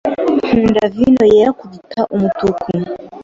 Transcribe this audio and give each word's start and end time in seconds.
Nkunda 0.47 0.83
vino 0.95 1.23
yera 1.33 1.51
kuruta 1.59 2.01
umutuku. 2.15 2.69